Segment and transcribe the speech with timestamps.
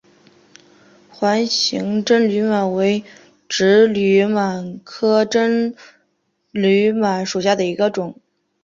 [1.09, 3.03] 环形真绥螨为
[3.47, 5.75] 植绥螨科真
[6.51, 8.19] 绥螨属下的一个种。